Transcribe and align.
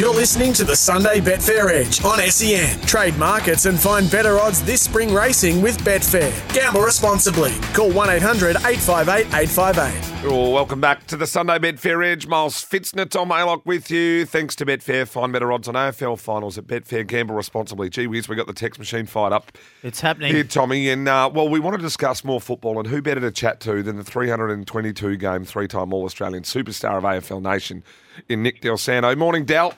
You're 0.00 0.14
listening 0.14 0.54
to 0.54 0.64
the 0.64 0.74
Sunday 0.74 1.20
Betfair 1.20 1.70
Edge 1.70 2.02
on 2.06 2.18
SEN. 2.30 2.80
Trade 2.86 3.18
markets 3.18 3.66
and 3.66 3.78
find 3.78 4.10
better 4.10 4.38
odds 4.38 4.62
this 4.62 4.80
spring 4.80 5.12
racing 5.12 5.60
with 5.60 5.76
Betfair. 5.80 6.32
Gamble 6.54 6.80
responsibly. 6.80 7.52
Call 7.74 7.92
1 7.92 8.08
800 8.08 8.56
858 8.64 9.26
858. 9.26 10.24
Oh, 10.24 10.48
welcome 10.52 10.80
back 10.80 11.06
to 11.08 11.18
the 11.18 11.26
Sunday 11.26 11.58
Betfair 11.58 12.02
Edge. 12.02 12.26
Miles 12.26 12.64
Pfitzner, 12.64 13.10
Tom 13.10 13.28
Haylock 13.28 13.66
with 13.66 13.90
you. 13.90 14.24
Thanks 14.24 14.56
to 14.56 14.64
Betfair. 14.64 15.06
Find 15.06 15.34
better 15.34 15.52
odds 15.52 15.68
on 15.68 15.74
AFL 15.74 16.18
finals 16.18 16.56
at 16.56 16.66
Betfair. 16.66 17.06
Gamble 17.06 17.34
responsibly. 17.34 17.90
Gee 17.90 18.06
whiz, 18.06 18.26
we 18.26 18.36
got 18.36 18.46
the 18.46 18.54
text 18.54 18.78
machine 18.78 19.04
fired 19.04 19.34
up. 19.34 19.52
It's 19.82 20.00
happening. 20.00 20.32
Here, 20.32 20.44
Tommy. 20.44 20.88
And, 20.88 21.10
uh, 21.10 21.30
well, 21.30 21.50
we 21.50 21.60
want 21.60 21.76
to 21.76 21.82
discuss 21.82 22.24
more 22.24 22.40
football, 22.40 22.78
and 22.78 22.88
who 22.88 23.02
better 23.02 23.20
to 23.20 23.30
chat 23.30 23.60
to 23.60 23.82
than 23.82 23.98
the 23.98 24.04
322 24.04 25.18
game, 25.18 25.44
three 25.44 25.68
time 25.68 25.92
All 25.92 26.06
Australian 26.06 26.44
superstar 26.44 26.96
of 26.96 27.04
AFL 27.04 27.42
Nation 27.42 27.84
in 28.30 28.42
Nick 28.42 28.62
Dal 28.62 28.78
Santo. 28.78 29.14
Morning, 29.14 29.44
Dal. 29.44 29.74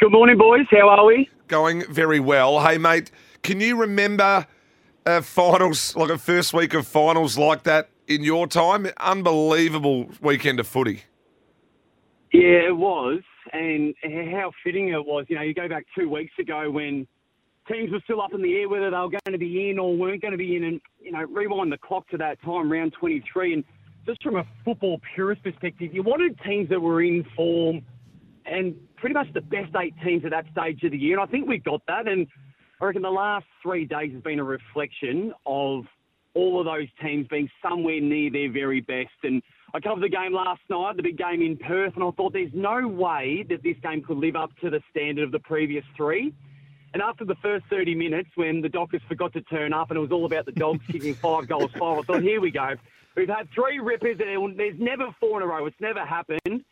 Good 0.00 0.12
morning, 0.12 0.38
boys. 0.38 0.64
How 0.70 0.88
are 0.90 1.04
we? 1.06 1.28
Going 1.48 1.82
very 1.90 2.20
well. 2.20 2.64
Hey, 2.64 2.78
mate, 2.78 3.10
can 3.42 3.60
you 3.60 3.74
remember 3.74 4.46
a 5.04 5.22
finals, 5.22 5.96
like 5.96 6.10
a 6.10 6.18
first 6.18 6.54
week 6.54 6.72
of 6.72 6.86
finals 6.86 7.36
like 7.36 7.64
that 7.64 7.88
in 8.06 8.22
your 8.22 8.46
time? 8.46 8.86
Unbelievable 8.98 10.08
weekend 10.20 10.60
of 10.60 10.68
footy. 10.68 11.02
Yeah, 12.32 12.68
it 12.68 12.76
was. 12.76 13.22
And 13.52 13.92
how 14.04 14.52
fitting 14.62 14.90
it 14.90 15.04
was. 15.04 15.24
You 15.28 15.34
know, 15.34 15.42
you 15.42 15.52
go 15.52 15.68
back 15.68 15.84
two 15.98 16.08
weeks 16.08 16.34
ago 16.38 16.70
when 16.70 17.04
teams 17.66 17.90
were 17.90 18.00
still 18.04 18.20
up 18.20 18.32
in 18.32 18.40
the 18.40 18.54
air 18.54 18.68
whether 18.68 18.92
they 18.92 18.96
were 18.96 19.10
going 19.10 19.32
to 19.32 19.38
be 19.38 19.68
in 19.68 19.80
or 19.80 19.96
weren't 19.96 20.22
going 20.22 20.30
to 20.30 20.38
be 20.38 20.54
in. 20.54 20.62
And, 20.62 20.80
you 21.00 21.10
know, 21.10 21.24
rewind 21.24 21.72
the 21.72 21.78
clock 21.78 22.08
to 22.10 22.16
that 22.18 22.40
time, 22.42 22.70
round 22.70 22.92
23. 22.92 23.52
And 23.52 23.64
just 24.06 24.22
from 24.22 24.36
a 24.36 24.44
football 24.64 25.00
purist 25.16 25.42
perspective, 25.42 25.92
you 25.92 26.04
wanted 26.04 26.38
teams 26.46 26.68
that 26.68 26.78
were 26.78 27.02
in 27.02 27.26
form 27.34 27.82
and 28.50 28.74
pretty 28.96 29.14
much 29.14 29.32
the 29.34 29.40
best 29.40 29.74
eight 29.76 29.94
teams 30.04 30.24
at 30.24 30.30
that 30.30 30.46
stage 30.52 30.82
of 30.84 30.92
the 30.92 30.98
year. 30.98 31.18
And 31.18 31.28
I 31.28 31.30
think 31.30 31.48
we 31.48 31.58
got 31.58 31.82
that. 31.86 32.08
And 32.08 32.26
I 32.80 32.86
reckon 32.86 33.02
the 33.02 33.10
last 33.10 33.46
three 33.62 33.84
days 33.84 34.12
has 34.12 34.22
been 34.22 34.38
a 34.38 34.44
reflection 34.44 35.32
of 35.46 35.84
all 36.34 36.60
of 36.60 36.66
those 36.66 36.88
teams 37.02 37.26
being 37.28 37.48
somewhere 37.62 38.00
near 38.00 38.30
their 38.30 38.50
very 38.50 38.80
best. 38.80 39.10
And 39.22 39.42
I 39.74 39.80
covered 39.80 40.02
the 40.02 40.08
game 40.08 40.32
last 40.32 40.60
night, 40.70 40.96
the 40.96 41.02
big 41.02 41.18
game 41.18 41.42
in 41.42 41.56
Perth, 41.56 41.94
and 41.94 42.04
I 42.04 42.10
thought 42.12 42.32
there's 42.32 42.52
no 42.54 42.86
way 42.86 43.44
that 43.48 43.62
this 43.62 43.76
game 43.82 44.02
could 44.02 44.18
live 44.18 44.36
up 44.36 44.50
to 44.62 44.70
the 44.70 44.80
standard 44.90 45.24
of 45.24 45.32
the 45.32 45.40
previous 45.40 45.84
three. 45.96 46.32
And 46.94 47.02
after 47.02 47.24
the 47.24 47.34
first 47.42 47.66
30 47.68 47.94
minutes, 47.94 48.30
when 48.34 48.62
the 48.62 48.68
Dockers 48.68 49.02
forgot 49.08 49.32
to 49.34 49.42
turn 49.42 49.74
up 49.74 49.90
and 49.90 49.98
it 49.98 50.00
was 50.00 50.10
all 50.10 50.24
about 50.24 50.46
the 50.46 50.52
Dogs 50.52 50.80
kicking 50.90 51.14
five 51.14 51.48
goals 51.48 51.70
five, 51.72 51.98
I 51.98 52.02
thought, 52.02 52.22
here 52.22 52.40
we 52.40 52.50
go. 52.50 52.74
We've 53.14 53.28
had 53.28 53.48
three 53.52 53.80
rippers, 53.80 54.18
and 54.20 54.58
there's 54.58 54.78
never 54.78 55.14
four 55.18 55.38
in 55.38 55.42
a 55.42 55.46
row. 55.46 55.66
It's 55.66 55.80
never 55.80 56.04
happened. 56.04 56.64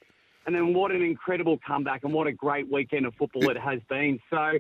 And 0.47 0.55
then 0.55 0.73
what 0.75 0.93
an 0.93 1.03
incredible 1.03 1.59
comeback 1.67 2.05
and 2.05 2.13
what 2.13 2.27
a 2.27 2.33
great 2.33 2.71
weekend 2.71 3.05
of 3.05 3.15
football 3.15 3.51
it 3.51 3.59
has 3.59 3.81
been. 3.89 4.21
So 4.31 4.53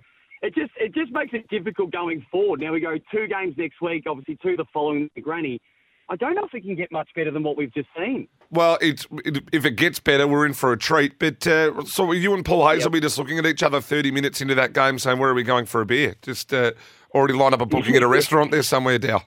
it 0.42 0.54
just 0.54 0.72
it 0.80 0.92
just 0.94 1.12
makes 1.12 1.32
it 1.32 1.48
difficult 1.48 1.92
going 1.92 2.26
forward. 2.30 2.60
Now 2.60 2.72
we 2.72 2.80
go 2.80 2.96
two 3.12 3.26
games 3.28 3.54
next 3.56 3.80
week, 3.80 4.04
obviously 4.08 4.36
two 4.42 4.56
the 4.56 4.64
following 4.72 5.08
the 5.14 5.20
granny. 5.20 5.60
I 6.08 6.14
don't 6.14 6.36
know 6.36 6.44
if 6.44 6.54
it 6.54 6.62
can 6.62 6.76
get 6.76 6.92
much 6.92 7.08
better 7.16 7.32
than 7.32 7.42
what 7.42 7.56
we've 7.56 7.72
just 7.74 7.88
seen. 7.96 8.28
Well, 8.50 8.78
it's 8.80 9.06
it, 9.24 9.42
if 9.52 9.64
it 9.64 9.72
gets 9.72 9.98
better, 9.98 10.26
we're 10.26 10.46
in 10.46 10.52
for 10.52 10.72
a 10.72 10.78
treat. 10.78 11.18
But 11.18 11.44
uh, 11.46 11.84
so 11.84 12.12
you 12.12 12.32
and 12.34 12.44
Paul 12.44 12.68
Hayes 12.68 12.78
Yep. 12.78 12.84
will 12.86 12.92
be 12.92 13.00
just 13.00 13.18
looking 13.18 13.38
at 13.38 13.46
each 13.46 13.62
other 13.64 13.80
30 13.80 14.12
minutes 14.12 14.40
into 14.40 14.54
that 14.54 14.72
game 14.72 15.00
saying, 15.00 15.18
where 15.18 15.30
are 15.30 15.34
we 15.34 15.42
going 15.42 15.66
for 15.66 15.80
a 15.80 15.86
beer? 15.86 16.14
Just 16.22 16.52
uh, 16.54 16.72
already 17.12 17.34
lined 17.34 17.54
up 17.54 17.60
a 17.60 17.66
booking 17.66 17.96
at 17.96 18.04
a 18.04 18.06
restaurant 18.18 18.52
there 18.52 18.62
somewhere, 18.62 18.98
Dow. 18.98 19.22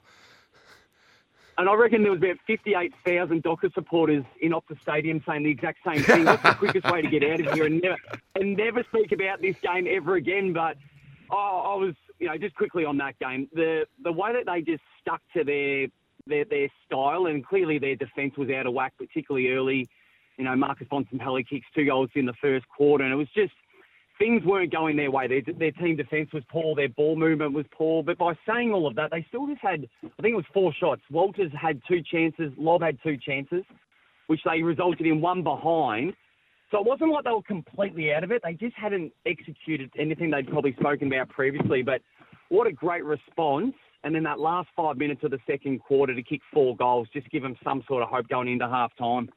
And 1.60 1.68
I 1.68 1.74
reckon 1.74 2.02
there 2.02 2.10
was 2.10 2.22
about 2.22 2.38
58,000 2.46 3.42
Docker 3.42 3.68
supporters 3.74 4.24
in 4.40 4.52
Optus 4.52 4.80
Stadium 4.80 5.22
saying 5.28 5.42
the 5.42 5.50
exact 5.50 5.80
same 5.86 6.02
thing. 6.02 6.24
What's 6.24 6.42
the 6.42 6.54
quickest 6.54 6.90
way 6.90 7.02
to 7.02 7.08
get 7.08 7.22
out 7.22 7.38
of 7.38 7.52
here 7.52 7.66
and 7.66 7.82
never 7.82 7.96
and 8.34 8.56
never 8.56 8.82
speak 8.84 9.12
about 9.12 9.42
this 9.42 9.56
game 9.60 9.86
ever 9.86 10.14
again? 10.14 10.54
But 10.54 10.78
oh, 11.30 11.74
I 11.74 11.74
was, 11.74 11.94
you 12.18 12.28
know, 12.28 12.38
just 12.38 12.54
quickly 12.54 12.86
on 12.86 12.96
that 12.96 13.18
game, 13.18 13.46
the 13.52 13.86
the 14.02 14.10
way 14.10 14.32
that 14.32 14.46
they 14.46 14.62
just 14.62 14.82
stuck 15.02 15.20
to 15.36 15.44
their 15.44 15.88
their 16.26 16.46
their 16.46 16.68
style 16.86 17.26
and 17.26 17.44
clearly 17.44 17.78
their 17.78 17.96
defence 17.96 18.38
was 18.38 18.48
out 18.48 18.66
of 18.66 18.72
whack, 18.72 18.94
particularly 18.96 19.50
early. 19.50 19.86
You 20.38 20.44
know, 20.44 20.56
Marcus 20.56 20.86
Bontempelli 20.90 21.46
kicks 21.46 21.66
two 21.74 21.84
goals 21.84 22.08
in 22.14 22.24
the 22.24 22.32
first 22.40 22.64
quarter, 22.74 23.04
and 23.04 23.12
it 23.12 23.16
was 23.16 23.28
just 23.36 23.52
things 24.20 24.44
weren't 24.44 24.70
going 24.70 24.96
their 24.96 25.10
way. 25.10 25.26
Their, 25.26 25.54
their 25.54 25.72
team 25.72 25.96
defence 25.96 26.28
was 26.32 26.44
poor, 26.50 26.76
their 26.76 26.90
ball 26.90 27.16
movement 27.16 27.54
was 27.54 27.64
poor. 27.72 28.04
But 28.04 28.18
by 28.18 28.34
saying 28.46 28.70
all 28.70 28.86
of 28.86 28.94
that, 28.96 29.10
they 29.10 29.24
still 29.28 29.46
just 29.46 29.62
had, 29.62 29.88
I 30.04 30.22
think 30.22 30.34
it 30.34 30.36
was 30.36 30.44
four 30.52 30.72
shots. 30.78 31.00
Walters 31.10 31.50
had 31.60 31.80
two 31.88 32.02
chances, 32.02 32.52
Lobb 32.56 32.82
had 32.82 32.98
two 33.02 33.16
chances, 33.16 33.64
which 34.26 34.40
they 34.44 34.62
resulted 34.62 35.06
in 35.06 35.20
one 35.20 35.42
behind. 35.42 36.12
So 36.70 36.78
it 36.78 36.86
wasn't 36.86 37.10
like 37.10 37.24
they 37.24 37.30
were 37.30 37.42
completely 37.42 38.12
out 38.12 38.22
of 38.22 38.30
it. 38.30 38.42
They 38.44 38.52
just 38.52 38.76
hadn't 38.76 39.12
executed 39.26 39.90
anything 39.98 40.30
they'd 40.30 40.46
probably 40.46 40.76
spoken 40.78 41.08
about 41.08 41.30
previously. 41.30 41.82
But 41.82 42.02
what 42.50 42.66
a 42.66 42.72
great 42.72 43.04
response. 43.04 43.74
And 44.04 44.14
then 44.14 44.22
that 44.22 44.38
last 44.38 44.68
five 44.76 44.96
minutes 44.96 45.22
of 45.24 45.30
the 45.30 45.40
second 45.46 45.80
quarter 45.80 46.14
to 46.14 46.22
kick 46.22 46.40
four 46.54 46.76
goals, 46.76 47.08
just 47.12 47.28
give 47.30 47.42
them 47.42 47.56
some 47.64 47.82
sort 47.88 48.02
of 48.02 48.08
hope 48.08 48.28
going 48.28 48.48
into 48.48 48.68
half 48.68 48.94
time. 48.96 49.30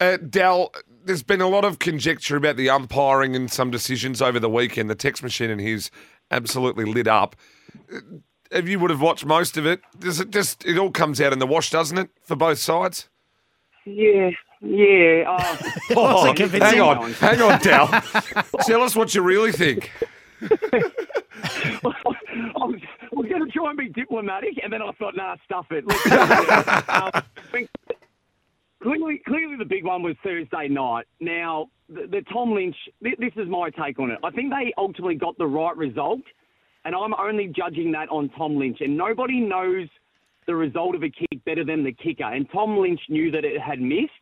Uh, 0.00 0.16
Dal, 0.16 0.72
there's 1.04 1.22
been 1.22 1.40
a 1.40 1.48
lot 1.48 1.64
of 1.64 1.78
conjecture 1.78 2.36
about 2.36 2.56
the 2.56 2.68
umpiring 2.70 3.36
and 3.36 3.50
some 3.50 3.70
decisions 3.70 4.20
over 4.22 4.40
the 4.40 4.50
weekend. 4.50 4.90
The 4.90 4.94
text 4.94 5.22
machine 5.22 5.50
and 5.50 5.60
his 5.60 5.90
absolutely 6.30 6.84
lit 6.84 7.06
up. 7.06 7.36
Uh, 7.92 7.98
If 8.50 8.68
you 8.68 8.78
would 8.78 8.90
have 8.90 9.00
watched 9.00 9.24
most 9.24 9.56
of 9.56 9.66
it, 9.66 9.80
does 9.98 10.20
it 10.20 10.30
just 10.30 10.64
it 10.64 10.78
all 10.78 10.90
comes 10.90 11.20
out 11.20 11.32
in 11.32 11.38
the 11.38 11.46
wash, 11.46 11.70
doesn't 11.70 11.98
it, 11.98 12.10
for 12.22 12.36
both 12.36 12.58
sides? 12.58 13.08
Yeah, 13.84 14.30
yeah. 14.60 15.24
Oh, 15.26 15.58
Oh, 15.96 16.34
hang 16.34 16.80
on, 16.80 17.12
hang 17.14 17.42
on, 17.42 17.60
Dal. 17.60 17.88
Tell 18.66 18.82
us 18.82 18.96
what 18.96 19.14
you 19.14 19.22
really 19.22 19.52
think. 19.52 19.90
I 20.42 20.80
was, 21.82 22.80
was 23.12 23.26
going 23.28 23.44
to 23.44 23.50
try 23.52 23.68
and 23.70 23.78
be 23.78 23.88
diplomatic, 23.88 24.58
and 24.62 24.72
then 24.72 24.82
I 24.82 24.90
thought, 24.92 25.16
nah, 25.16 25.36
stuff 25.44 25.66
it. 25.70 25.86
Let's 25.86 26.06
um, 26.06 27.10
I 27.14 27.22
think 27.52 27.68
clearly, 28.84 29.20
clearly, 29.26 29.56
the 29.58 29.64
big 29.64 29.84
one 29.84 30.02
was 30.02 30.14
Thursday 30.22 30.68
night. 30.68 31.06
Now, 31.20 31.68
the, 31.88 32.06
the 32.06 32.22
Tom 32.32 32.54
Lynch, 32.54 32.76
th- 33.02 33.18
this 33.18 33.32
is 33.36 33.48
my 33.48 33.70
take 33.70 33.98
on 33.98 34.10
it. 34.10 34.18
I 34.22 34.30
think 34.30 34.50
they 34.50 34.72
ultimately 34.78 35.16
got 35.16 35.36
the 35.38 35.46
right 35.46 35.76
result, 35.76 36.20
and 36.84 36.94
I'm 36.94 37.14
only 37.14 37.48
judging 37.48 37.90
that 37.92 38.08
on 38.10 38.28
Tom 38.36 38.56
Lynch. 38.56 38.78
And 38.80 38.96
nobody 38.96 39.40
knows 39.40 39.88
the 40.46 40.54
result 40.54 40.94
of 40.94 41.02
a 41.02 41.10
kick 41.10 41.44
better 41.44 41.64
than 41.64 41.82
the 41.82 41.92
kicker. 41.92 42.24
And 42.24 42.46
Tom 42.52 42.76
Lynch 42.78 43.00
knew 43.08 43.30
that 43.30 43.44
it 43.44 43.60
had 43.60 43.80
missed. 43.80 44.12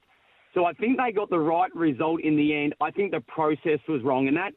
So 0.55 0.65
I 0.65 0.73
think 0.75 0.99
they 0.99 1.13
got 1.13 1.29
the 1.29 1.39
right 1.39 1.75
result 1.75 2.21
in 2.23 2.37
the 2.37 2.55
end. 2.55 2.75
I 2.81 2.91
think 2.91 3.11
the 3.11 3.21
process 3.21 3.81
was 3.89 4.03
wrong, 4.03 4.29
and 4.29 4.37
that 4.37 4.53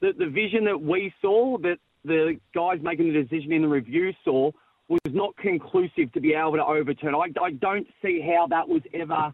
the, 0.00 0.12
the 0.18 0.30
vision 0.30 0.64
that 0.64 0.80
we 0.80 1.12
saw, 1.20 1.58
that 1.58 1.78
the 2.04 2.38
guys 2.54 2.78
making 2.82 3.12
the 3.12 3.22
decision 3.22 3.52
in 3.52 3.62
the 3.62 3.68
review 3.68 4.12
saw, 4.24 4.50
was 4.88 5.00
not 5.10 5.36
conclusive 5.36 6.12
to 6.12 6.20
be 6.20 6.32
able 6.34 6.52
to 6.54 6.64
overturn. 6.64 7.14
I, 7.14 7.26
I 7.42 7.50
don't 7.52 7.86
see 8.02 8.20
how 8.20 8.46
that 8.48 8.68
was 8.68 8.82
ever 8.94 9.32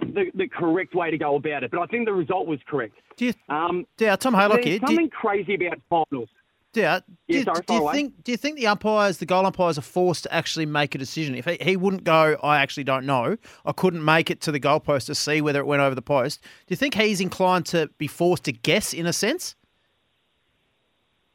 the, 0.00 0.30
the 0.34 0.48
correct 0.48 0.94
way 0.94 1.10
to 1.10 1.16
go 1.18 1.36
about 1.36 1.64
it, 1.64 1.70
but 1.70 1.80
I 1.80 1.86
think 1.86 2.06
the 2.06 2.12
result 2.12 2.46
was 2.46 2.58
correct. 2.66 2.94
Do 3.16 3.26
you, 3.26 3.34
Um, 3.48 3.86
Dow, 3.96 4.16
Tom 4.16 4.34
Haylock 4.34 4.64
here. 4.64 4.78
Something 4.80 5.04
you, 5.04 5.10
crazy 5.10 5.54
about 5.54 5.78
finals. 5.88 6.28
Do, 6.72 6.80
Yeah, 6.80 7.00
you- 7.28 7.42
sorry, 7.42 7.62
do 7.66 7.74
you 7.74 7.80
away. 7.80 7.92
think 7.92 8.24
do 8.24 8.32
you 8.32 8.38
think 8.38 8.56
the 8.56 8.66
umpires, 8.66 9.18
the 9.18 9.26
goal 9.26 9.44
umpires, 9.46 9.76
are 9.78 9.82
forced 9.82 10.22
to 10.24 10.34
actually 10.34 10.64
make 10.66 10.94
a 10.94 10.98
decision? 10.98 11.34
If 11.34 11.44
he, 11.44 11.56
he 11.60 11.76
wouldn't 11.76 12.04
go, 12.04 12.36
I 12.42 12.58
actually 12.60 12.84
don't 12.84 13.04
know. 13.06 13.36
I 13.66 13.72
couldn't 13.72 14.04
make 14.04 14.30
it 14.30 14.40
to 14.42 14.52
the 14.52 14.58
goalpost 14.60 15.06
to 15.06 15.14
see 15.14 15.40
whether 15.42 15.60
it 15.60 15.66
went 15.66 15.82
over 15.82 15.94
the 15.94 16.02
post. 16.02 16.40
Do 16.42 16.48
you 16.72 16.76
think 16.76 16.94
he's 16.94 17.20
inclined 17.20 17.66
to 17.66 17.88
be 17.98 18.06
forced 18.06 18.44
to 18.44 18.52
guess 18.52 18.92
in 18.94 19.06
a 19.06 19.12
sense? 19.12 19.54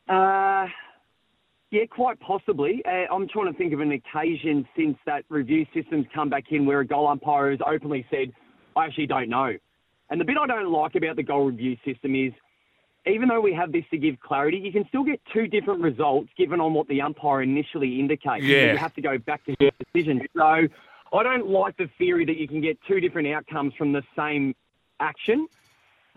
Uh, 0.09 0.67
yeah, 1.71 1.85
quite 1.85 2.19
possibly. 2.19 2.81
Uh, 2.85 3.13
I'm 3.13 3.27
trying 3.27 3.51
to 3.51 3.57
think 3.57 3.73
of 3.73 3.81
an 3.81 3.91
occasion 3.91 4.67
since 4.75 4.97
that 5.05 5.25
review 5.29 5.65
system's 5.73 6.05
come 6.13 6.29
back 6.29 6.51
in 6.51 6.65
where 6.65 6.79
a 6.79 6.87
goal 6.87 7.07
umpire 7.07 7.51
has 7.51 7.59
openly 7.65 8.05
said, 8.09 8.31
I 8.75 8.85
actually 8.85 9.07
don't 9.07 9.29
know. 9.29 9.53
And 10.09 10.21
the 10.21 10.25
bit 10.25 10.37
I 10.37 10.47
don't 10.47 10.71
like 10.71 10.95
about 10.95 11.17
the 11.17 11.23
goal 11.23 11.45
review 11.45 11.75
system 11.83 12.15
is 12.15 12.31
even 13.05 13.27
though 13.27 13.41
we 13.41 13.53
have 13.53 13.71
this 13.71 13.83
to 13.91 13.97
give 13.97 14.19
clarity, 14.19 14.57
you 14.57 14.71
can 14.71 14.85
still 14.87 15.03
get 15.03 15.21
two 15.33 15.47
different 15.47 15.81
results 15.81 16.29
given 16.37 16.59
on 16.59 16.73
what 16.73 16.87
the 16.87 17.01
umpire 17.01 17.41
initially 17.41 17.99
indicates. 17.99 18.43
Yeah. 18.43 18.71
You 18.73 18.77
have 18.77 18.93
to 18.95 19.01
go 19.01 19.17
back 19.17 19.45
to 19.45 19.55
your 19.59 19.71
decision. 19.93 20.21
So 20.35 20.43
I 20.43 21.23
don't 21.23 21.47
like 21.47 21.77
the 21.77 21.89
theory 21.97 22.25
that 22.25 22.37
you 22.37 22.47
can 22.47 22.61
get 22.61 22.77
two 22.87 22.99
different 22.99 23.27
outcomes 23.29 23.73
from 23.77 23.93
the 23.93 24.03
same 24.15 24.55
action. 24.99 25.47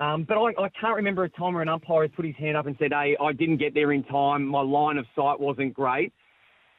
Um, 0.01 0.25
but 0.25 0.39
I, 0.39 0.65
I 0.65 0.69
can't 0.81 0.97
remember 0.97 1.25
a 1.25 1.29
time 1.29 1.53
where 1.53 1.63
an 1.63 1.69
umpire 1.69 2.03
has 2.03 2.11
put 2.17 2.25
his 2.25 2.35
hand 2.37 2.57
up 2.57 2.67
and 2.67 2.75
said, 2.79 2.93
"Hey, 2.93 3.17
I 3.21 3.33
didn't 3.33 3.59
get 3.59 3.75
there 3.75 3.93
in 3.93 4.03
time. 4.05 4.47
My 4.47 4.63
line 4.63 4.97
of 4.97 5.07
sight 5.15 5.39
wasn't 5.39 5.75
great." 5.75 6.13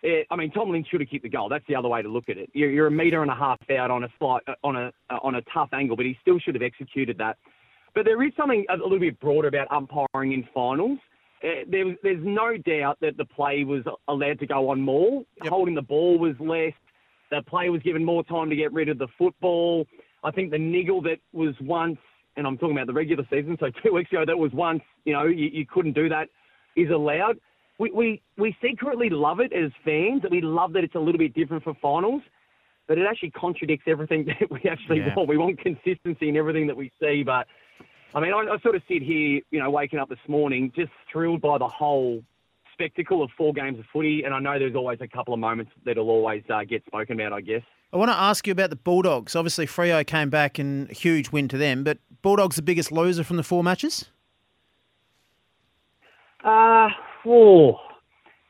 Eh, 0.04 0.24
I 0.32 0.36
mean, 0.36 0.52
Tom 0.52 0.72
Lynch 0.72 0.88
should 0.90 1.02
have 1.02 1.10
kicked 1.10 1.24
the 1.24 1.30
goal. 1.30 1.48
That's 1.48 1.66
the 1.68 1.76
other 1.76 1.88
way 1.88 2.02
to 2.02 2.10
look 2.10 2.30
at 2.30 2.38
it. 2.38 2.50
You're, 2.54 2.72
you're 2.72 2.88
a 2.88 2.92
meter 2.92 3.22
and 3.22 3.30
a 3.30 3.36
half 3.36 3.60
out 3.70 3.92
on 3.92 4.04
a 4.04 4.08
slight, 4.18 4.42
uh, 4.48 4.54
on 4.64 4.76
a 4.76 4.92
uh, 5.12 5.20
on 5.22 5.36
a 5.36 5.42
tough 5.54 5.70
angle, 5.74 5.96
but 5.96 6.06
he 6.06 6.18
still 6.22 6.40
should 6.40 6.56
have 6.56 6.64
executed 6.64 7.18
that. 7.20 7.38
But 7.94 8.06
there 8.06 8.24
is 8.24 8.32
something 8.36 8.66
a 8.70 8.78
little 8.78 9.00
bit 9.00 9.20
broader 9.20 9.50
about 9.50 9.72
umpiring 9.72 10.32
in 10.34 10.48
finals. 10.54 10.98
Uh, 11.44 11.66
there 11.70 11.96
there's 12.02 12.24
no 12.24 12.58
doubt 12.58 12.98
that 13.02 13.18
the 13.18 13.26
play 13.26 13.64
was 13.64 13.84
allowed 14.08 14.40
to 14.40 14.48
go 14.48 14.70
on 14.70 14.82
more. 14.82 15.24
Holding 15.44 15.76
the 15.76 15.82
ball 15.84 16.18
was 16.18 16.34
less. 16.40 16.74
The 17.30 17.44
play 17.44 17.70
was 17.70 17.82
given 17.84 18.04
more 18.04 18.24
time 18.24 18.50
to 18.50 18.56
get 18.56 18.74
rid 18.74 18.90
of 18.90 18.98
the 18.98 19.08
football. 19.18 19.86
I 20.24 20.32
think 20.32 20.52
the 20.52 20.58
niggle 20.58 21.02
that 21.04 21.20
was 21.34 21.56
once, 21.62 21.98
and 22.38 22.48
I'm 22.48 22.58
talking 22.58 22.76
about 22.76 22.88
the 22.88 22.94
regular 22.94 23.26
season, 23.30 23.58
so 23.60 23.68
two 23.84 23.94
weeks 23.94 24.12
ago, 24.12 24.24
that 24.26 24.38
was 24.38 24.52
once, 24.52 24.82
you 25.06 25.14
know, 25.14 25.26
you, 25.26 25.50
you 25.52 25.66
couldn't 25.66 25.94
do 25.94 26.10
that, 26.10 26.30
is 26.76 26.90
allowed. 26.90 27.40
We, 27.78 27.92
we, 27.92 28.22
we 28.38 28.56
secretly 28.62 29.10
love 29.10 29.40
it 29.40 29.52
as 29.54 29.72
fans. 29.84 30.22
We 30.30 30.42
love 30.42 30.74
that 30.74 30.84
it's 30.84 30.96
a 30.96 31.00
little 31.00 31.18
bit 31.20 31.34
different 31.34 31.64
for 31.64 31.74
finals, 31.82 32.22
but 32.88 32.98
it 32.98 33.06
actually 33.10 33.32
contradicts 33.32 33.86
everything 33.88 34.26
that 34.40 34.50
we 34.52 34.62
actually 34.70 35.00
Yeah. 35.00 35.14
want. 35.16 35.30
We 35.30 35.38
want 35.38 35.60
consistency 35.60 36.30
in 36.30 36.38
everything 36.38 36.68
that 36.68 36.78
we 36.78 36.92
see, 37.02 37.24
but 37.24 37.48
I 38.14 38.20
mean, 38.20 38.34
I, 38.34 38.40
I 38.54 38.60
sort 38.60 38.76
of 38.76 38.82
sit 38.88 39.02
here, 39.02 39.42
you 39.52 39.60
know, 39.60 39.70
waking 39.70 40.00
up 40.00 40.10
this 40.10 40.20
morning, 40.28 40.72
just 40.76 40.92
thrilled 41.12 41.42
by 41.42 41.58
the 41.58 41.68
whole 41.68 42.22
spectacle 42.74 43.24
of 43.24 43.30
four 43.38 43.54
games 43.54 43.80
of 43.80 43.86
footy, 43.92 44.24
and 44.24 44.34
I 44.34 44.40
know 44.40 44.58
there's 44.60 44.76
always 44.76 45.00
a 45.02 45.08
couple 45.08 45.34
of 45.34 45.40
moments 45.40 45.72
that'll 45.86 46.10
always 46.10 46.44
uh, 46.54 46.64
get 46.64 46.84
spoken 46.86 47.20
about, 47.20 47.34
I 47.34 47.42
guess. 47.42 47.62
I 47.94 47.98
want 47.98 48.10
to 48.10 48.16
ask 48.18 48.48
you 48.48 48.52
about 48.52 48.70
the 48.70 48.76
Bulldogs. 48.78 49.36
Obviously, 49.36 49.66
Freo 49.66 50.06
came 50.06 50.30
back 50.30 50.60
and 50.60 50.90
a 50.90 50.94
huge 50.94 51.32
win 51.32 51.48
to 51.50 51.58
them, 51.58 51.84
but 51.84 51.98
Bulldogs 52.22 52.56
the 52.56 52.62
biggest 52.62 52.92
loser 52.92 53.24
from 53.24 53.38
the 53.38 53.44
four 53.44 53.64
matches? 53.64 54.10
Uh, 56.44 56.90
oh, 57.26 57.80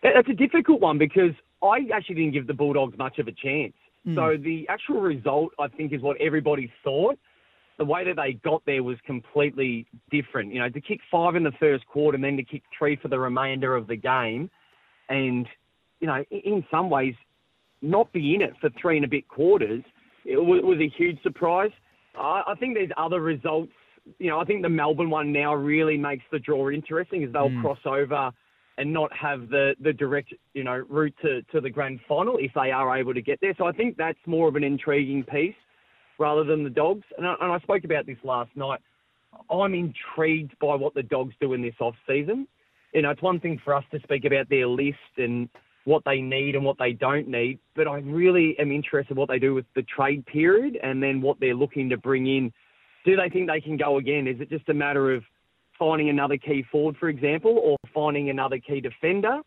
that- 0.02 0.14
that's 0.16 0.30
a 0.30 0.34
difficult 0.34 0.82
one 0.82 0.98
because 0.98 1.34
I 1.62 1.88
actually 1.94 2.16
didn't 2.16 2.32
give 2.32 2.48
the 2.48 2.54
Bulldogs 2.54 2.98
much 2.98 3.20
of 3.20 3.28
a 3.28 3.32
chance. 3.32 3.74
So 4.16 4.36
the 4.36 4.68
actual 4.68 5.00
result, 5.00 5.54
I 5.60 5.68
think, 5.68 5.94
is 5.94 6.02
what 6.02 6.18
everybody 6.20 6.72
thought. 6.84 7.20
The 7.78 7.86
way 7.86 8.04
that 8.04 8.16
they 8.16 8.34
got 8.34 8.66
there 8.66 8.82
was 8.82 8.98
completely 9.06 9.86
different. 10.10 10.52
You 10.52 10.60
know, 10.60 10.70
to 10.70 10.82
kick 10.82 11.02
five 11.12 11.36
in 11.36 11.44
the 11.44 11.52
first 11.60 11.86
quarter 11.86 12.16
and 12.16 12.24
then 12.24 12.36
to 12.38 12.44
kick 12.44 12.64
three 12.76 12.96
for 12.96 13.10
the 13.10 13.20
remainder 13.20 13.76
of 13.76 13.86
the 13.86 13.96
game, 13.96 14.50
and 15.10 15.48
you 16.00 16.08
know, 16.08 16.24
in 16.32 16.66
some 16.72 16.90
ways, 16.90 17.14
not 17.84 18.12
be 18.12 18.34
in 18.34 18.42
it 18.42 18.54
for 18.60 18.72
three 18.72 18.96
and 18.96 19.06
a 19.06 19.08
bit 19.08 19.28
quarters, 19.28 19.84
it 20.26 20.38
was, 20.38 20.64
was 20.64 20.80
a 20.80 20.88
huge 20.90 21.22
surprise. 21.22 21.72
I, 22.16 22.44
I 22.48 22.56
think 22.56 22.76
there's 22.76 22.92
other 22.98 23.22
results. 23.22 23.72
You 24.20 24.30
know, 24.30 24.40
I 24.40 24.46
think 24.46 24.64
the 24.64 24.70
Melbourne 24.70 25.10
one 25.10 25.32
now 25.32 25.54
really 25.54 25.98
makes 25.98 26.24
the 26.32 26.40
draw 26.40 26.70
interesting 26.70 27.24
as 27.24 27.32
they'll 27.32 27.50
mm. 27.50 27.62
cross 27.62 27.80
over 27.86 28.32
and 28.78 28.92
not 28.92 29.12
have 29.16 29.50
the, 29.50 29.76
the 29.80 29.94
direct, 29.94 30.34
you 30.54 30.64
know, 30.64 30.84
route 30.90 31.14
to, 31.22 31.42
to 31.52 31.62
the 31.62 31.70
grand 31.70 32.00
final 32.08 32.38
if 32.38 32.52
they 32.56 32.72
are 32.72 32.98
able 32.98 33.14
to 33.14 33.22
get 33.22 33.40
there. 33.42 33.54
So 33.58 33.66
I 33.66 33.72
think 33.72 33.98
that's 33.98 34.18
more 34.26 34.48
of 34.48 34.56
an 34.56 34.64
intriguing 34.64 35.24
piece 35.24 35.56
rather 36.18 36.44
than 36.44 36.64
the 36.64 36.70
dogs. 36.70 37.04
And 37.18 37.28
I, 37.28 37.36
and 37.42 37.52
I 37.52 37.60
spoke 37.60 37.84
about 37.84 38.06
this 38.06 38.18
last 38.24 38.50
night. 38.56 38.80
I'm 39.50 39.74
intrigued 39.74 40.58
by 40.60 40.76
what 40.76 40.94
the 40.94 41.04
dogs 41.04 41.34
do 41.40 41.54
in 41.54 41.62
this 41.62 41.76
off 41.80 41.96
season. 42.08 42.48
You 42.94 43.04
know, 43.04 43.12
it's 43.12 43.22
one 43.22 43.40
thing 43.40 43.60
for 43.64 43.74
us 43.74 43.84
to 43.92 44.00
speak 44.02 44.26
about 44.26 44.50
their 44.50 44.68
list 44.68 44.98
and 45.18 45.48
what 45.86 46.04
they 46.06 46.22
need 46.22 46.56
and 46.56 46.64
what 46.64 46.78
they 46.78 46.94
don't 46.94 47.28
need, 47.28 47.60
but 47.76 47.88
I 47.88 48.00
really 48.00 48.56
am 48.60 48.72
interested 48.72 49.14
in 49.14 49.18
what 49.18 49.30
they 49.30 49.40
do 49.40 49.54
with 49.54 49.66
the 49.76 49.84
trade 49.84 50.26
period 50.26 50.78
and 50.84 51.02
then 51.02 51.22
what 51.22 51.40
they're 51.40 51.56
looking 51.56 51.90
to 51.90 51.98
bring 51.98 52.28
in. 52.28 52.54
Do 53.06 53.16
they 53.16 53.30
think 53.30 53.50
they 53.50 53.62
can 53.62 53.78
go 53.78 53.98
again? 53.98 54.28
Is 54.28 54.40
it 54.40 54.50
just 54.50 54.70
a 54.70 54.74
matter 54.74 55.14
of 55.14 55.24
finding 55.80 56.10
another 56.10 56.38
key 56.38 56.64
forward, 56.72 56.96
for 57.00 57.10
example, 57.10 57.60
or 57.64 57.78
finding 57.94 58.30
another 58.30 58.60
key 58.60 58.80
defender, 58.80 59.40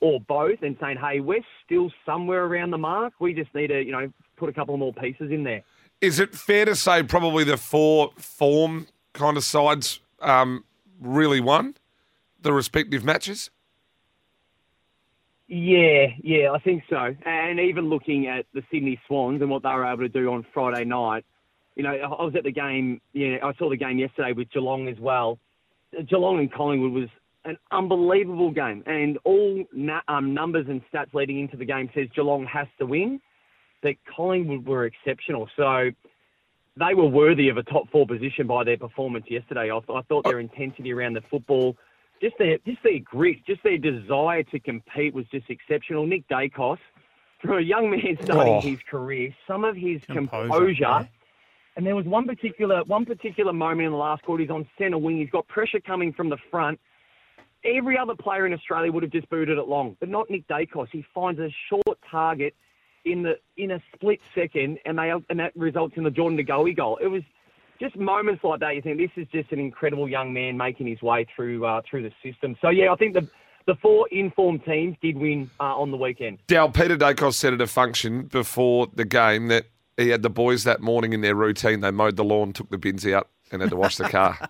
or 0.00 0.20
both, 0.20 0.60
and 0.62 0.76
saying, 0.80 0.96
"Hey, 0.98 1.20
we're 1.20 1.44
still 1.64 1.92
somewhere 2.04 2.44
around 2.44 2.70
the 2.70 2.78
mark. 2.78 3.14
We 3.20 3.32
just 3.32 3.54
need 3.54 3.68
to, 3.68 3.82
you 3.82 3.92
know, 3.92 4.12
put 4.36 4.48
a 4.48 4.52
couple 4.52 4.76
more 4.76 4.92
pieces 4.92 5.30
in 5.30 5.44
there." 5.44 5.62
Is 6.00 6.18
it 6.18 6.34
fair 6.34 6.64
to 6.64 6.74
say 6.74 7.04
probably 7.04 7.44
the 7.44 7.56
four 7.56 8.10
form 8.16 8.88
kind 9.14 9.36
of 9.36 9.44
sides 9.44 10.00
um, 10.20 10.64
really 11.00 11.40
won 11.40 11.76
the 12.40 12.52
respective 12.52 13.04
matches? 13.04 13.50
Yeah, 15.48 16.06
yeah, 16.22 16.50
I 16.50 16.58
think 16.58 16.82
so. 16.90 17.14
And 17.24 17.60
even 17.60 17.88
looking 17.88 18.26
at 18.26 18.46
the 18.52 18.62
Sydney 18.70 19.00
Swans 19.06 19.40
and 19.40 19.50
what 19.50 19.62
they 19.62 19.68
were 19.68 19.86
able 19.86 20.02
to 20.02 20.08
do 20.08 20.32
on 20.32 20.44
Friday 20.52 20.84
night, 20.84 21.24
you 21.76 21.82
know, 21.82 21.90
I 21.90 22.24
was 22.24 22.34
at 22.36 22.42
the 22.42 22.50
game. 22.50 23.00
Yeah, 23.12 23.36
I 23.42 23.52
saw 23.54 23.70
the 23.70 23.76
game 23.76 23.98
yesterday 23.98 24.32
with 24.32 24.50
Geelong 24.50 24.88
as 24.88 24.98
well. 24.98 25.38
Geelong 26.08 26.40
and 26.40 26.52
Collingwood 26.52 26.92
was 26.92 27.08
an 27.44 27.56
unbelievable 27.70 28.50
game, 28.50 28.82
and 28.86 29.18
all 29.24 29.64
na- 29.72 30.00
um, 30.08 30.34
numbers 30.34 30.66
and 30.68 30.82
stats 30.92 31.14
leading 31.14 31.38
into 31.38 31.56
the 31.56 31.64
game 31.64 31.90
says 31.94 32.08
Geelong 32.14 32.44
has 32.46 32.66
to 32.78 32.86
win. 32.86 33.20
But 33.82 33.94
Collingwood 34.16 34.66
were 34.66 34.86
exceptional, 34.86 35.48
so 35.54 35.90
they 36.76 36.94
were 36.94 37.06
worthy 37.06 37.50
of 37.50 37.56
a 37.56 37.62
top 37.62 37.88
four 37.92 38.06
position 38.06 38.48
by 38.48 38.64
their 38.64 38.78
performance 38.78 39.26
yesterday. 39.28 39.70
I, 39.70 39.76
I 39.92 40.02
thought 40.08 40.24
their 40.24 40.40
intensity 40.40 40.92
around 40.92 41.12
the 41.12 41.22
football, 41.30 41.76
just 42.20 42.36
their 42.38 42.58
just 42.66 42.82
their 42.82 42.98
grit, 43.00 43.44
just 43.46 43.62
their 43.62 43.78
desire 43.78 44.42
to 44.44 44.58
compete 44.60 45.14
was 45.14 45.26
just 45.28 45.48
exceptional. 45.50 46.06
Nick 46.06 46.26
Daicos, 46.28 46.78
for 47.42 47.58
a 47.58 47.62
young 47.62 47.90
man 47.90 48.16
starting 48.22 48.54
Oh. 48.54 48.60
his 48.60 48.78
career, 48.90 49.34
some 49.46 49.64
of 49.64 49.76
his 49.76 50.02
Composure, 50.06 50.48
composure. 50.48 50.72
yeah. 50.82 51.04
And 51.76 51.86
there 51.86 51.94
was 51.96 52.06
one 52.06 52.26
particular 52.26 52.82
one 52.84 53.04
particular 53.04 53.52
moment 53.52 53.86
in 53.86 53.92
the 53.92 53.98
last 53.98 54.22
quarter. 54.22 54.42
He's 54.42 54.50
on 54.50 54.66
centre 54.78 54.98
wing. 54.98 55.18
He's 55.18 55.30
got 55.30 55.46
pressure 55.46 55.80
coming 55.80 56.12
from 56.12 56.28
the 56.30 56.38
front. 56.50 56.80
Every 57.64 57.98
other 57.98 58.14
player 58.14 58.46
in 58.46 58.52
Australia 58.52 58.92
would 58.92 59.02
have 59.02 59.12
just 59.12 59.28
booted 59.28 59.58
it 59.58 59.66
long, 59.68 59.96
but 60.00 60.08
not 60.08 60.30
Nick 60.30 60.46
Daicos. 60.48 60.88
He 60.90 61.04
finds 61.14 61.40
a 61.40 61.50
short 61.68 61.98
target 62.08 62.54
in 63.04 63.22
the 63.22 63.38
in 63.56 63.72
a 63.72 63.80
split 63.94 64.20
second, 64.34 64.78
and 64.86 64.98
they 64.98 65.10
and 65.28 65.38
that 65.40 65.54
results 65.56 65.96
in 65.96 66.04
the 66.04 66.10
Jordan 66.10 66.36
De 66.36 66.44
Goey 66.44 66.72
goal. 66.74 66.96
It 67.02 67.08
was 67.08 67.22
just 67.78 67.96
moments 67.96 68.42
like 68.44 68.60
that. 68.60 68.74
You 68.74 68.82
think 68.82 68.98
this 68.98 69.10
is 69.16 69.26
just 69.32 69.52
an 69.52 69.58
incredible 69.58 70.08
young 70.08 70.32
man 70.32 70.56
making 70.56 70.86
his 70.86 71.02
way 71.02 71.26
through 71.34 71.64
uh, 71.64 71.82
through 71.88 72.02
the 72.02 72.12
system. 72.22 72.56
So 72.60 72.70
yeah, 72.70 72.92
I 72.92 72.96
think 72.96 73.14
the 73.14 73.28
the 73.66 73.74
four 73.82 74.08
informed 74.10 74.64
teams 74.64 74.96
did 75.02 75.16
win 75.16 75.50
uh, 75.60 75.76
on 75.76 75.90
the 75.90 75.96
weekend. 75.96 76.38
Dal 76.46 76.70
Peter 76.70 76.96
Daicos 76.96 77.34
said 77.34 77.52
at 77.52 77.60
a 77.60 77.66
function 77.66 78.22
before 78.22 78.88
the 78.94 79.04
game 79.04 79.48
that 79.48 79.66
he 79.96 80.10
had 80.10 80.22
the 80.22 80.30
boys 80.30 80.64
that 80.64 80.80
morning 80.80 81.12
in 81.12 81.20
their 81.20 81.34
routine. 81.34 81.80
They 81.80 81.90
mowed 81.90 82.16
the 82.16 82.24
lawn, 82.24 82.52
took 82.52 82.70
the 82.70 82.78
bins 82.78 83.06
out, 83.06 83.28
and 83.50 83.62
had 83.62 83.70
to 83.70 83.76
wash 83.76 83.96
the 83.96 84.08
car. 84.08 84.38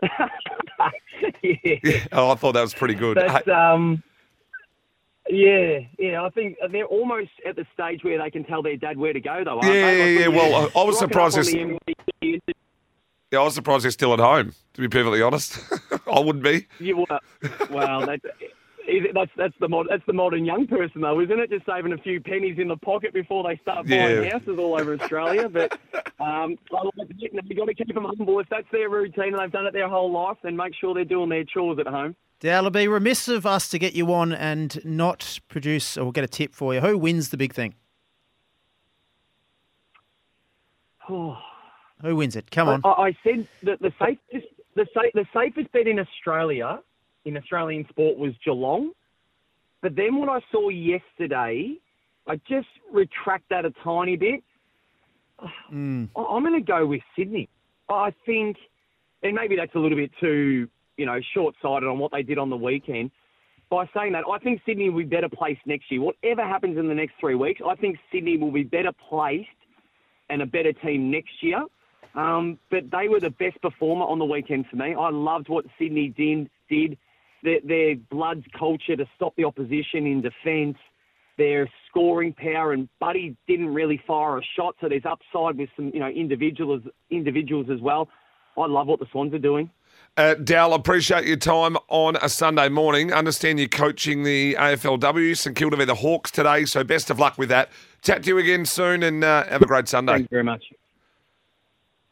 yeah. 1.42 2.04
oh, 2.12 2.30
I 2.30 2.34
thought 2.34 2.52
that 2.52 2.62
was 2.62 2.74
pretty 2.74 2.94
good. 2.94 3.16
That's 3.16 3.44
Hey, 3.44 3.52
um, 3.52 4.02
yeah, 5.28 5.78
yeah. 5.98 6.22
I 6.24 6.30
think 6.30 6.56
they're 6.72 6.84
almost 6.84 7.30
at 7.46 7.56
the 7.56 7.66
stage 7.74 8.02
where 8.04 8.22
they 8.22 8.30
can 8.30 8.44
tell 8.44 8.62
their 8.62 8.76
dad 8.76 8.96
where 8.96 9.12
to 9.12 9.20
go, 9.20 9.42
though. 9.44 9.58
Aren't 9.60 9.66
Yeah, 9.74 9.90
they? 9.90 10.14
yeah, 10.14 10.20
yeah. 10.20 10.28
Well, 10.28 10.70
I- 10.74 10.80
I 10.80 10.84
was 10.84 10.98
surprised 10.98 11.36
this- 11.36 11.52
on 11.54 11.78
the 11.86 11.94
NBC, 12.22 12.40
yeah, 13.30 13.40
I 13.40 13.42
was 13.42 13.54
surprised 13.54 13.84
they're 13.84 13.90
still 13.90 14.14
at 14.14 14.20
home. 14.20 14.52
To 14.74 14.80
be 14.80 14.88
perfectly 14.88 15.20
honest, 15.20 15.58
I 16.12 16.20
wouldn't 16.20 16.42
be. 16.44 16.66
You 16.80 16.98
were, 16.98 17.18
well, 17.70 18.06
that's, 18.06 18.24
that's 19.12 19.30
that's 19.36 19.54
the 19.60 19.68
mod, 19.68 19.86
that's 19.90 20.06
the 20.06 20.14
modern 20.14 20.46
young 20.46 20.66
person 20.66 21.02
though, 21.02 21.20
isn't 21.20 21.38
it? 21.38 21.50
Just 21.50 21.66
saving 21.66 21.92
a 21.92 21.98
few 21.98 22.20
pennies 22.22 22.58
in 22.58 22.68
the 22.68 22.76
pocket 22.76 23.12
before 23.12 23.42
they 23.46 23.56
start 23.58 23.86
buying 23.86 24.22
Yeah. 24.24 24.30
houses 24.32 24.58
all 24.58 24.80
over 24.80 24.94
Australia. 24.94 25.48
But 25.48 25.72
um, 26.20 26.56
I 26.72 26.82
like 26.96 27.10
it. 27.10 27.16
You 27.18 27.28
know, 27.34 27.42
you 27.44 27.54
got 27.56 27.66
to 27.66 27.74
keep 27.74 27.92
them 27.92 28.04
humble. 28.04 28.40
If 28.40 28.48
that's 28.48 28.66
their 28.72 28.88
routine 28.88 29.34
and 29.34 29.38
they've 29.40 29.52
done 29.52 29.66
it 29.66 29.74
their 29.74 29.88
whole 29.90 30.10
life, 30.10 30.38
then 30.42 30.56
make 30.56 30.72
sure 30.74 30.94
they're 30.94 31.04
doing 31.04 31.28
their 31.28 31.44
chores 31.44 31.78
at 31.78 31.86
home. 31.86 32.16
Dale, 32.40 32.60
it'd 32.60 32.72
be 32.72 32.86
remiss 32.86 33.26
of 33.26 33.46
us 33.46 33.68
to 33.70 33.78
get 33.78 33.94
you 33.94 34.12
on 34.12 34.32
and 34.32 34.84
not 34.84 35.40
produce 35.48 35.96
or 35.96 36.12
get 36.12 36.22
a 36.22 36.28
tip 36.28 36.54
for 36.54 36.72
you. 36.72 36.80
Who 36.80 36.96
wins 36.96 37.30
the 37.30 37.36
big 37.36 37.52
thing? 37.52 37.74
Who 41.08 41.34
wins 42.02 42.36
it? 42.36 42.52
Come 42.52 42.68
on. 42.68 42.80
I, 42.84 42.88
I 42.88 43.16
said 43.24 43.48
that 43.64 43.80
the 43.80 43.92
safest 43.98 44.46
the, 44.76 44.86
sa- 44.94 45.00
the 45.14 45.26
safest 45.34 45.72
bet 45.72 45.88
in 45.88 45.98
Australia 45.98 46.78
in 47.24 47.36
Australian 47.36 47.88
sport 47.88 48.16
was 48.16 48.34
Geelong, 48.44 48.92
but 49.80 49.96
then 49.96 50.16
what 50.16 50.28
I 50.28 50.40
saw 50.52 50.68
yesterday, 50.68 51.74
I 52.28 52.36
just 52.48 52.68
retract 52.92 53.48
that 53.50 53.64
a 53.64 53.72
tiny 53.82 54.16
bit. 54.16 54.44
Mm. 55.72 56.08
I'm 56.16 56.44
going 56.44 56.54
to 56.54 56.60
go 56.60 56.86
with 56.86 57.00
Sydney. 57.16 57.48
I 57.88 58.12
think, 58.24 58.56
and 59.22 59.34
maybe 59.34 59.56
that's 59.56 59.74
a 59.74 59.78
little 59.78 59.96
bit 59.96 60.12
too 60.20 60.68
you 60.98 61.06
know 61.06 61.18
short-sighted 61.32 61.88
on 61.88 61.98
what 61.98 62.12
they 62.12 62.22
did 62.22 62.36
on 62.36 62.50
the 62.50 62.56
weekend. 62.56 63.10
By 63.70 63.88
saying 63.94 64.12
that, 64.12 64.24
I 64.30 64.38
think 64.38 64.60
Sydney 64.66 64.88
will 64.90 65.00
be 65.00 65.04
better 65.04 65.28
placed 65.28 65.60
next 65.66 65.90
year. 65.90 66.00
Whatever 66.00 66.42
happens 66.42 66.78
in 66.78 66.88
the 66.88 66.94
next 66.94 67.14
three 67.20 67.34
weeks, 67.34 67.60
I 67.66 67.74
think 67.74 67.98
Sydney 68.12 68.38
will 68.38 68.50
be 68.50 68.64
better 68.64 68.92
placed 69.08 69.48
and 70.30 70.42
a 70.42 70.46
better 70.46 70.72
team 70.72 71.10
next 71.10 71.42
year. 71.42 71.64
Um, 72.14 72.58
but 72.70 72.84
they 72.90 73.08
were 73.08 73.20
the 73.20 73.30
best 73.30 73.60
performer 73.60 74.04
on 74.04 74.18
the 74.18 74.24
weekend 74.24 74.66
for 74.70 74.76
me. 74.76 74.94
I 74.94 75.10
loved 75.10 75.48
what 75.48 75.66
Sydney 75.78 76.08
did. 76.16 76.50
did. 76.68 76.98
Their, 77.42 77.60
their 77.64 77.96
Bloods 78.10 78.44
culture 78.58 78.96
to 78.96 79.06
stop 79.14 79.36
the 79.36 79.44
opposition 79.44 80.06
in 80.06 80.22
defence, 80.22 80.76
their 81.36 81.70
scoring 81.88 82.32
power, 82.32 82.72
and 82.72 82.88
Buddy 82.98 83.36
didn't 83.46 83.72
really 83.72 84.02
fire 84.06 84.38
a 84.38 84.42
shot, 84.56 84.74
so 84.80 84.88
there's 84.88 85.04
upside 85.04 85.56
with 85.56 85.68
some 85.76 85.92
you 85.94 86.00
know 86.00 86.08
individuals 86.08 86.82
individuals 87.10 87.66
as 87.72 87.80
well. 87.80 88.08
I 88.56 88.66
love 88.66 88.88
what 88.88 88.98
the 88.98 89.06
Swans 89.12 89.32
are 89.34 89.38
doing. 89.38 89.70
Uh, 90.18 90.34
Dal, 90.34 90.74
appreciate 90.74 91.26
your 91.26 91.36
time 91.36 91.76
on 91.86 92.16
a 92.16 92.28
Sunday 92.28 92.68
morning. 92.68 93.12
Understand 93.12 93.60
you're 93.60 93.68
coaching 93.68 94.24
the 94.24 94.54
AFLW, 94.54 95.36
St 95.36 95.54
Kilda 95.54 95.76
v 95.76 95.84
the 95.84 95.94
Hawks 95.94 96.32
today, 96.32 96.64
so 96.64 96.82
best 96.82 97.08
of 97.08 97.20
luck 97.20 97.38
with 97.38 97.50
that. 97.50 97.70
Chat 98.02 98.24
to 98.24 98.30
you 98.30 98.38
again 98.38 98.66
soon 98.66 99.04
and 99.04 99.22
uh, 99.22 99.44
have 99.44 99.62
a 99.62 99.66
great 99.66 99.86
Sunday. 99.86 100.14
Thank 100.14 100.22
you 100.24 100.28
very 100.32 100.42
much. 100.42 100.64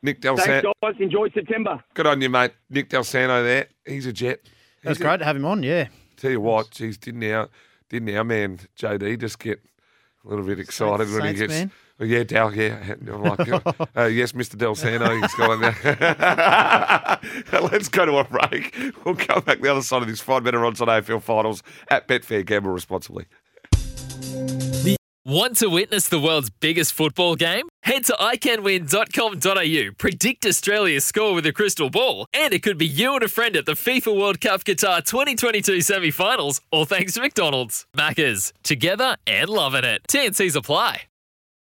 Nick 0.03 0.21
Dal 0.21 0.37
Thanks, 0.37 0.47
Santo. 0.47 0.73
guys. 0.81 0.95
Enjoy 1.01 1.29
September. 1.31 1.83
Good 1.95 2.07
on 2.07 2.21
you, 2.21 2.31
mate. 2.31 2.53
Nick 2.71 2.91
Dal 2.91 3.03
Santo 3.03 3.43
there. 3.43 3.67
He's 3.85 4.07
a 4.07 4.13
jet. 4.13 4.41
That's 4.85 4.99
He's 4.99 5.05
great 5.05 5.17
to 5.19 5.25
have 5.25 5.35
him 5.35 5.45
on. 5.45 5.65
Yeah. 5.65 5.89
Tell 6.17 6.31
you 6.31 6.41
what, 6.41 6.71
geez, 6.71 6.99
didn't 6.99 7.25
our 7.25 7.49
didn't 7.89 8.17
our 8.17 8.23
man 8.23 8.61
JD 8.79 9.19
just 9.19 9.41
get 9.41 9.61
a 10.25 10.29
little 10.29 10.45
bit 10.45 10.61
excited 10.61 11.11
when 11.11 11.25
he 11.27 11.35
gets? 11.35 11.53
man? 11.53 11.73
Oh, 11.99 12.05
yeah, 12.05 12.25
Dal. 12.25 12.55
Yeah, 12.55 12.95
I'm 13.09 13.23
like, 13.23 13.41
uh, 13.97 14.05
yes, 14.05 14.33
Mr. 14.33 14.57
Dal 14.57 14.75
Santo. 14.75 15.17
He's 15.19 15.35
gone 15.35 15.61
there. 15.61 17.19
Let's 17.53 17.89
go 17.89 18.05
to 18.05 18.19
a 18.19 18.25
break. 18.25 18.77
We'll 19.05 19.17
come 19.17 19.43
back 19.43 19.61
the 19.61 19.71
other 19.71 19.83
side 19.83 20.03
of 20.03 20.09
this. 20.09 20.21
Find 20.21 20.45
better 20.45 20.65
odds 20.65 20.81
on 20.81 20.89
AFL 20.89 21.23
finals 21.23 21.63
at 21.89 22.07
Betfair. 22.07 22.45
Gamble 22.45 22.71
responsibly. 22.71 23.27
Want 25.25 25.57
to 25.57 25.69
witness 25.69 26.09
the 26.09 26.21
world's 26.21 26.51
biggest 26.51 26.93
football 26.93 27.35
game? 27.35 27.67
Head 27.83 28.05
to 28.05 28.13
iCanWin.com.au, 28.13 29.93
predict 29.99 30.47
Australia's 30.47 31.05
score 31.05 31.35
with 31.35 31.45
a 31.47 31.53
crystal 31.53 31.91
ball, 31.91 32.27
and 32.33 32.55
it 32.55 32.63
could 32.63 32.79
be 32.79 32.87
you 32.87 33.15
and 33.15 33.25
a 33.25 33.29
friend 33.29 33.57
at 33.57 33.67
the 33.67 33.73
FIFA 33.73 34.17
World 34.17 34.41
Cup 34.41 34.63
Qatar 34.63 35.05
2022 35.05 35.81
semi 35.81 36.13
finals, 36.13 36.61
all 36.71 36.85
thanks 36.85 37.15
to 37.15 37.21
McDonald's. 37.21 37.87
Maccas, 37.97 38.53
together 38.63 39.17
and 39.27 39.49
loving 39.49 39.83
it. 39.85 40.03
TNCs 40.09 40.55
apply. 40.55 41.03